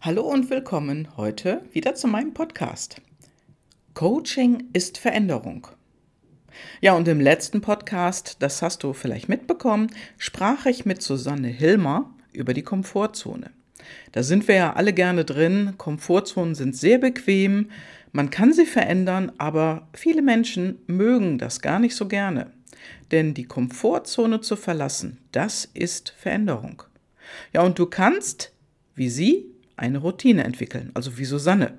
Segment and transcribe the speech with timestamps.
[0.00, 3.02] Hallo und willkommen heute wieder zu meinem Podcast.
[3.94, 5.66] Coaching ist Veränderung.
[6.80, 12.14] Ja, und im letzten Podcast, das hast du vielleicht mitbekommen, sprach ich mit Susanne Hilmer
[12.32, 13.50] über die Komfortzone.
[14.12, 15.74] Da sind wir ja alle gerne drin.
[15.78, 17.70] Komfortzonen sind sehr bequem,
[18.12, 22.52] man kann sie verändern, aber viele Menschen mögen das gar nicht so gerne.
[23.10, 26.84] Denn die Komfortzone zu verlassen, das ist Veränderung.
[27.52, 28.52] Ja, und du kannst,
[28.94, 31.78] wie sie, eine Routine entwickeln, also wie Susanne.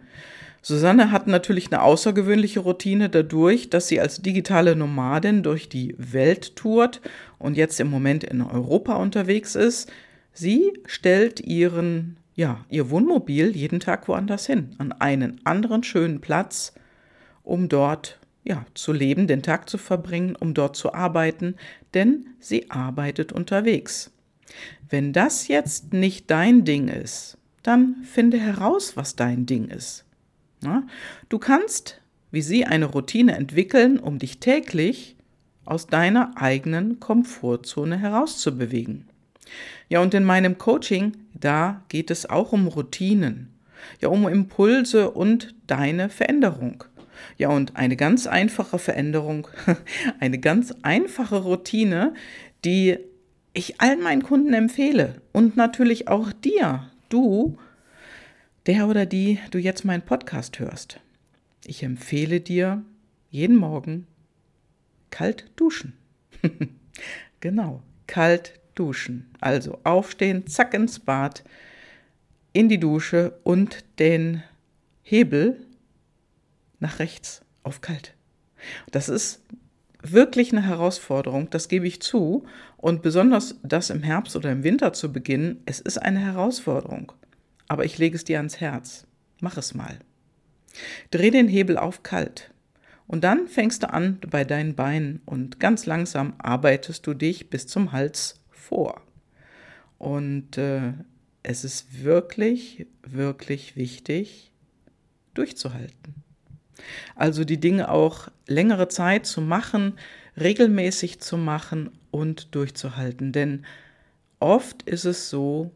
[0.62, 6.56] Susanne hat natürlich eine außergewöhnliche Routine dadurch, dass sie als digitale Nomadin durch die Welt
[6.56, 7.02] tourt
[7.38, 9.90] und jetzt im Moment in Europa unterwegs ist.
[10.34, 16.74] Sie stellt ihren, ja, ihr Wohnmobil jeden Tag woanders hin, an einen anderen schönen Platz,
[17.44, 21.56] um dort ja, zu leben, den Tag zu verbringen, um dort zu arbeiten,
[21.94, 24.12] denn sie arbeitet unterwegs.
[24.90, 30.06] Wenn das jetzt nicht dein Ding ist, dann finde heraus, was dein Ding ist.
[30.64, 30.84] Ja?
[31.30, 32.02] Du kannst,
[32.32, 35.16] wie sie, eine Routine entwickeln, um dich täglich
[35.66, 39.08] aus deiner eigenen Komfortzone herauszubewegen.
[39.88, 43.50] Ja, und in meinem Coaching, da geht es auch um Routinen,
[44.00, 46.84] ja, um Impulse und deine Veränderung.
[47.38, 49.48] Ja, und eine ganz einfache Veränderung,
[50.20, 52.14] eine ganz einfache Routine,
[52.66, 52.98] die
[53.54, 57.58] ich allen meinen Kunden empfehle und natürlich auch dir, du,
[58.66, 61.00] der oder die du jetzt meinen Podcast hörst,
[61.66, 62.84] ich empfehle dir
[63.30, 64.08] jeden Morgen
[65.12, 65.94] kalt duschen.
[67.40, 69.30] genau, kalt duschen.
[69.40, 71.44] Also aufstehen, zack ins Bad,
[72.54, 74.44] in die Dusche und den
[75.04, 75.66] Hebel
[76.80, 78.14] nach rechts auf kalt.
[78.92, 79.42] Das ist
[80.12, 82.46] wirklich eine Herausforderung, das gebe ich zu.
[82.78, 87.12] Und besonders das im Herbst oder im Winter zu beginnen, es ist eine Herausforderung.
[87.68, 89.06] Aber ich lege es dir ans Herz.
[89.42, 90.00] Mach es mal.
[91.12, 92.52] Dreh den Hebel auf kalt.
[93.08, 97.66] Und dann fängst du an bei deinen Beinen und ganz langsam arbeitest du dich bis
[97.66, 99.02] zum Hals vor.
[99.98, 100.94] Und äh,
[101.42, 104.52] es ist wirklich, wirklich wichtig,
[105.34, 106.24] durchzuhalten.
[107.16, 109.94] Also die Dinge auch längere Zeit zu machen,
[110.40, 113.32] regelmäßig zu machen und durchzuhalten.
[113.32, 113.66] Denn
[114.40, 115.72] oft ist es so,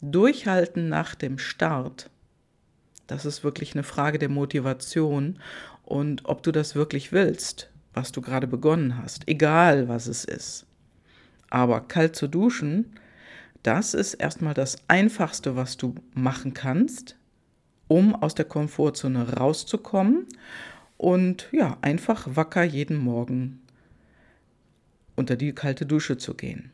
[0.00, 2.10] durchhalten nach dem Start,
[3.06, 5.38] das ist wirklich eine Frage der Motivation
[5.84, 10.66] und ob du das wirklich willst, was du gerade begonnen hast, egal was es ist.
[11.50, 12.94] Aber kalt zu duschen,
[13.62, 17.16] das ist erstmal das Einfachste, was du machen kannst,
[17.88, 20.26] um aus der Komfortzone rauszukommen
[20.96, 23.62] und ja, einfach wacker jeden Morgen
[25.16, 26.70] unter die kalte Dusche zu gehen.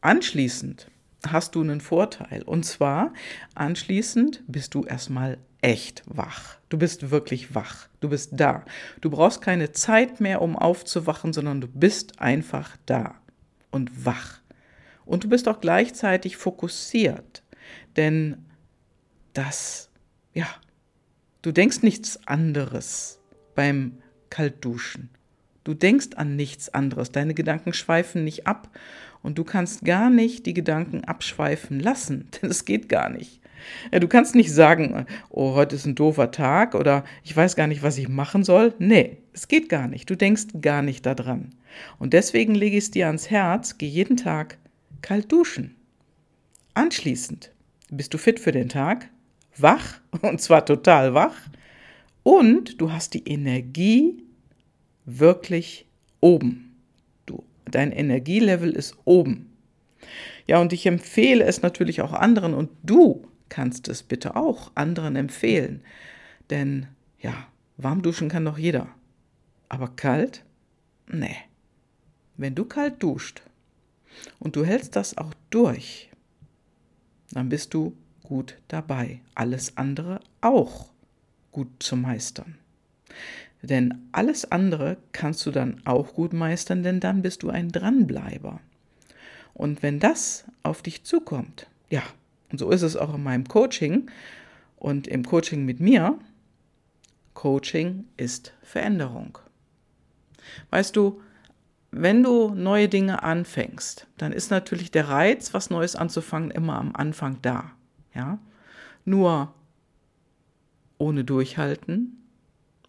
[0.00, 0.90] Anschließend
[1.26, 3.12] hast du einen Vorteil und zwar
[3.54, 6.58] anschließend bist du erstmal echt wach.
[6.68, 7.88] Du bist wirklich wach.
[8.00, 8.64] Du bist da.
[9.00, 13.16] Du brauchst keine Zeit mehr, um aufzuwachen, sondern du bist einfach da
[13.70, 14.40] und wach.
[15.04, 17.42] Und du bist auch gleichzeitig fokussiert,
[17.96, 18.44] denn
[19.32, 19.87] das
[20.34, 20.46] ja,
[21.42, 23.20] du denkst nichts anderes
[23.54, 23.98] beim
[24.30, 25.10] Kaltduschen.
[25.64, 27.12] Du denkst an nichts anderes.
[27.12, 28.70] Deine Gedanken schweifen nicht ab
[29.22, 33.40] und du kannst gar nicht die Gedanken abschweifen lassen, denn es geht gar nicht.
[33.90, 37.82] Du kannst nicht sagen, oh, heute ist ein doofer Tag oder ich weiß gar nicht,
[37.82, 38.72] was ich machen soll.
[38.78, 40.08] Nee, es geht gar nicht.
[40.08, 41.50] Du denkst gar nicht daran.
[41.98, 44.58] Und deswegen lege ich es dir ans Herz, geh jeden Tag
[45.02, 45.76] kalt duschen.
[46.74, 47.50] Anschließend
[47.90, 49.10] bist du fit für den Tag,
[49.62, 51.36] wach, und zwar total wach,
[52.22, 54.22] und du hast die Energie
[55.04, 55.86] wirklich
[56.20, 56.76] oben.
[57.26, 59.50] Du, dein Energielevel ist oben.
[60.46, 65.16] Ja, und ich empfehle es natürlich auch anderen und du kannst es bitte auch anderen
[65.16, 65.82] empfehlen.
[66.50, 66.86] Denn
[67.20, 68.88] ja, warm duschen kann doch jeder.
[69.68, 70.44] Aber kalt?
[71.10, 71.36] Nee.
[72.36, 73.42] Wenn du kalt duscht
[74.38, 76.10] und du hältst das auch durch,
[77.32, 77.96] dann bist du
[78.28, 80.90] gut dabei, alles andere auch
[81.50, 82.58] gut zu meistern.
[83.62, 88.60] Denn alles andere kannst du dann auch gut meistern, denn dann bist du ein Dranbleiber.
[89.54, 92.02] Und wenn das auf dich zukommt, ja,
[92.52, 94.10] und so ist es auch in meinem Coaching
[94.76, 96.18] und im Coaching mit mir,
[97.34, 99.38] Coaching ist Veränderung.
[100.70, 101.20] Weißt du,
[101.90, 106.94] wenn du neue Dinge anfängst, dann ist natürlich der Reiz, was Neues anzufangen, immer am
[106.94, 107.72] Anfang da.
[108.18, 108.38] Ja?
[109.04, 109.54] Nur
[110.98, 112.18] ohne Durchhalten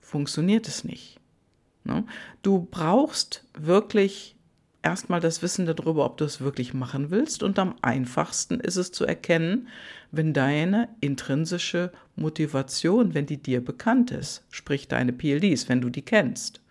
[0.01, 1.19] funktioniert es nicht.
[1.83, 2.03] Ne?
[2.41, 4.35] Du brauchst wirklich
[4.81, 7.43] erstmal das Wissen darüber, ob du es wirklich machen willst.
[7.43, 9.67] Und am einfachsten ist es zu erkennen,
[10.11, 16.01] wenn deine intrinsische Motivation, wenn die dir bekannt ist, sprich deine PLDs, wenn du die
[16.01, 16.61] kennst.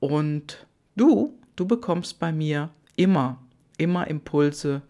[0.00, 3.38] Und du, du bekommst bei mir immer,
[3.76, 4.82] immer Impulse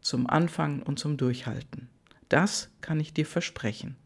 [0.00, 1.89] zum Anfangen und zum Durchhalten.
[2.30, 3.96] Das kann ich dir versprechen.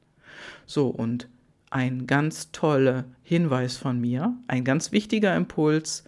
[0.67, 1.29] So, und
[1.71, 6.05] ein ganz toller Hinweis von mir, ein ganz wichtiger Impuls,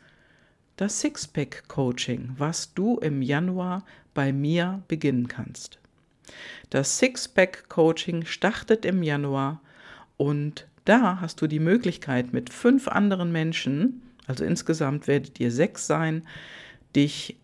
[0.76, 3.84] das Sixpack-Coaching, was du im Januar
[4.14, 5.78] bei mir beginnen kannst.
[6.70, 9.60] Das Sixpack-Coaching startet im Januar
[10.16, 15.86] und da hast du die Möglichkeit mit fünf anderen Menschen, also insgesamt werdet ihr sechs
[15.86, 16.26] sein,
[16.94, 17.36] dich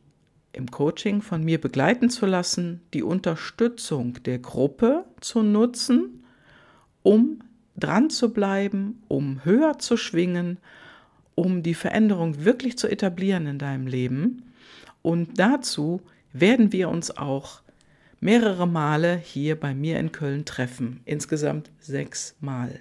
[0.53, 6.25] im Coaching von mir begleiten zu lassen, die Unterstützung der Gruppe zu nutzen,
[7.03, 7.41] um
[7.77, 10.59] dran zu bleiben, um höher zu schwingen,
[11.35, 14.53] um die Veränderung wirklich zu etablieren in deinem Leben.
[15.01, 16.03] Und dazu
[16.33, 17.63] werden wir uns auch
[18.21, 21.01] mehrere Male hier bei mir in Köln treffen.
[21.05, 22.81] Insgesamt sechs Mal.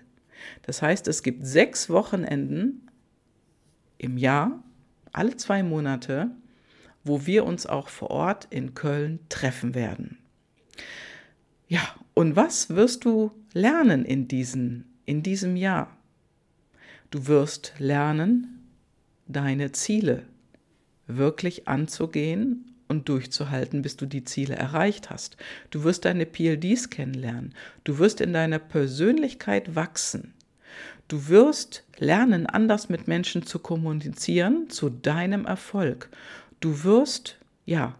[0.64, 2.88] Das heißt, es gibt sechs Wochenenden
[3.98, 4.64] im Jahr,
[5.14, 6.32] alle zwei Monate,
[7.04, 10.18] wo wir uns auch vor Ort in Köln treffen werden.
[11.68, 11.82] Ja,
[12.14, 15.96] und was wirst du lernen in, diesen, in diesem Jahr?
[17.12, 18.68] Du wirst lernen,
[19.28, 20.24] deine Ziele
[21.08, 25.38] wirklich anzugehen und durchzuhalten, bis du die Ziele erreicht hast.
[25.70, 27.56] Du wirst deine PLDs kennenlernen.
[27.84, 30.34] Du wirst in deiner Persönlichkeit wachsen.
[31.08, 36.10] Du wirst lernen, anders mit Menschen zu kommunizieren zu deinem Erfolg.
[36.62, 37.96] Du wirst, ja,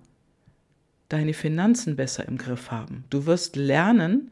[1.10, 3.06] deine Finanzen besser im Griff haben.
[3.10, 4.32] Du wirst lernen,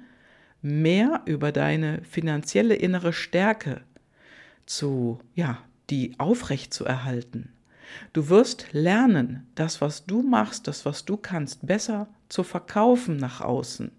[0.62, 3.81] mehr über deine finanzielle innere Stärke
[4.68, 5.58] zu, ja,
[5.90, 7.52] die aufrecht zu erhalten.
[8.14, 13.42] Du wirst lernen, das, was du machst, das, was du kannst, besser zu verkaufen nach
[13.42, 13.92] außen.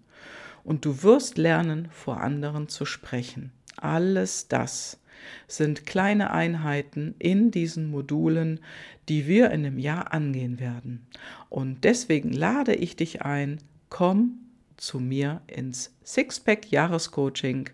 [0.63, 3.51] Und du wirst lernen, vor anderen zu sprechen.
[3.75, 5.00] Alles das
[5.47, 8.59] sind kleine Einheiten in diesen Modulen,
[9.09, 11.05] die wir in einem Jahr angehen werden.
[11.49, 13.59] Und deswegen lade ich dich ein,
[13.89, 14.39] komm
[14.77, 17.69] zu mir ins Sixpack Jahrescoaching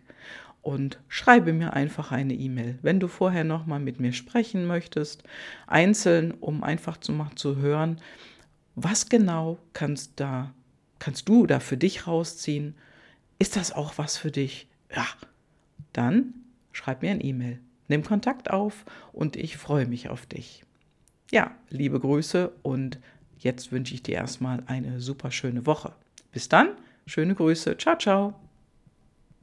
[0.61, 2.77] und schreibe mir einfach eine E-Mail.
[2.81, 5.23] Wenn du vorher nochmal mit mir sprechen möchtest,
[5.65, 8.01] einzeln, um einfach zu, zu hören,
[8.75, 10.53] was genau kannst, da,
[10.99, 12.75] kannst du da für dich rausziehen?
[13.39, 14.67] Ist das auch was für dich?
[14.93, 15.07] Ja,
[15.93, 16.33] dann
[16.77, 17.59] schreib mir ein E-Mail.
[17.87, 20.63] Nimm Kontakt auf und ich freue mich auf dich.
[21.31, 22.99] Ja, liebe Grüße und
[23.37, 25.93] jetzt wünsche ich dir erstmal eine super schöne Woche.
[26.31, 26.69] Bis dann,
[27.05, 27.77] schöne Grüße.
[27.77, 28.46] Ciao, ciao.